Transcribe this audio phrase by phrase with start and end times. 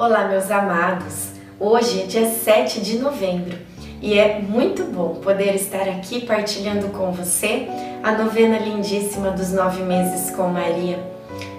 [0.00, 1.32] Olá, meus amados!
[1.60, 3.58] Hoje é dia 7 de novembro
[4.00, 7.68] e é muito bom poder estar aqui partilhando com você
[8.02, 10.98] a novena lindíssima dos nove meses com Maria,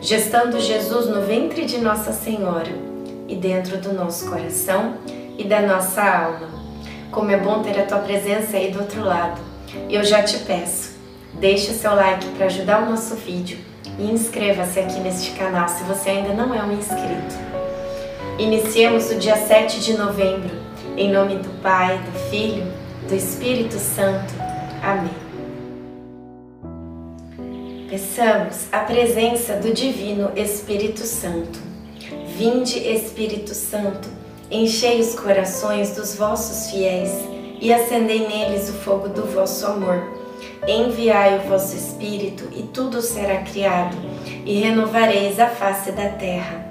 [0.01, 2.71] gestando Jesus no ventre de Nossa Senhora
[3.27, 4.95] e dentro do nosso coração
[5.37, 6.49] e da nossa alma.
[7.11, 9.39] Como é bom ter a tua presença aí do outro lado.
[9.87, 10.95] Eu já te peço,
[11.35, 13.59] deixe seu like para ajudar o nosso vídeo
[13.99, 17.60] e inscreva-se aqui neste canal se você ainda não é um inscrito.
[18.39, 20.55] Iniciemos o dia 7 de novembro,
[20.97, 22.63] em nome do Pai, do Filho,
[23.07, 24.33] do Espírito Santo.
[24.81, 25.11] Amém.
[27.89, 31.59] Peçamos a presença do Divino Espírito Santo.
[32.37, 34.09] Vinde, Espírito Santo,
[34.49, 37.11] enchei os corações dos vossos fiéis
[37.59, 40.19] e acendei neles o fogo do vosso amor.
[40.67, 43.97] Enviai o vosso Espírito e tudo será criado,
[44.45, 46.70] e renovareis a face da terra.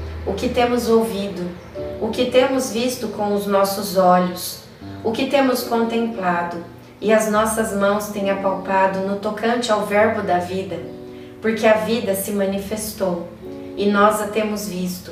[0.31, 1.45] o que temos ouvido,
[1.99, 4.59] o que temos visto com os nossos olhos,
[5.03, 6.55] o que temos contemplado
[7.01, 10.79] e as nossas mãos têm apalpado no tocante ao Verbo da vida,
[11.41, 13.27] porque a vida se manifestou
[13.75, 15.11] e nós a temos visto.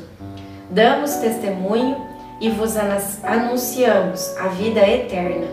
[0.70, 1.98] Damos testemunho
[2.39, 2.78] e vos
[3.22, 5.48] anunciamos a vida eterna,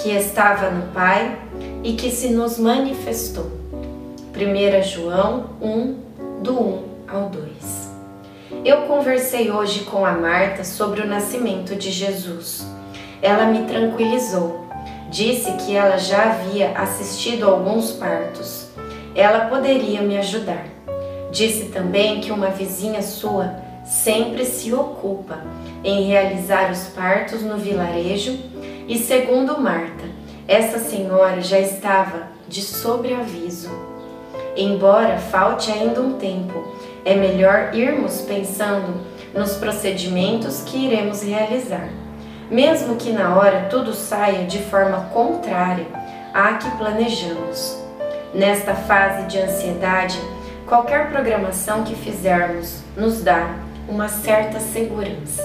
[0.00, 1.36] que estava no Pai
[1.82, 3.50] e que se nos manifestou.
[4.32, 5.96] 1 João 1,
[6.40, 7.77] do 1 ao 2.
[8.64, 12.66] Eu conversei hoje com a Marta sobre o nascimento de Jesus.
[13.20, 14.66] Ela me tranquilizou.
[15.10, 18.68] Disse que ela já havia assistido alguns partos.
[19.14, 20.64] Ela poderia me ajudar.
[21.30, 23.54] Disse também que uma vizinha sua
[23.84, 25.40] sempre se ocupa
[25.84, 28.38] em realizar os partos no vilarejo
[28.88, 30.04] e, segundo Marta,
[30.46, 33.68] essa senhora já estava de sobreaviso.
[34.56, 39.00] Embora falte ainda um tempo é melhor irmos pensando
[39.34, 41.88] nos procedimentos que iremos realizar,
[42.50, 45.86] mesmo que na hora tudo saia de forma contrária
[46.32, 47.78] à que planejamos.
[48.34, 50.20] Nesta fase de ansiedade,
[50.66, 53.54] qualquer programação que fizermos nos dá
[53.88, 55.42] uma certa segurança.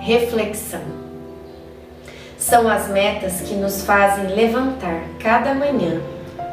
[0.00, 0.82] Reflexão.
[2.36, 6.00] São as metas que nos fazem levantar cada manhã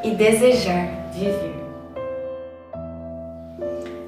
[0.03, 1.60] e desejar viver.